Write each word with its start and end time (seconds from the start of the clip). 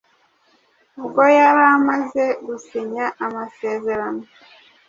ubwo 0.99 1.21
yari 1.37 1.63
amaze 1.75 2.23
gusinya 2.45 3.05
amasezerano 3.25 4.23